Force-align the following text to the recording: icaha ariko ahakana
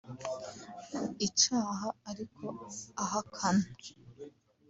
icaha 1.27 1.87
ariko 2.09 2.45
ahakana 3.03 3.67